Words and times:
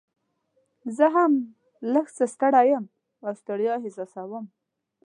زه 0.97 1.05
هم 1.15 1.33
لږ 1.93 2.07
څه 2.17 2.25
ستړی 2.33 2.65
یم 2.71 2.85
او 3.25 3.31
ستړیا 3.41 3.73
احساسوم. 3.79 4.45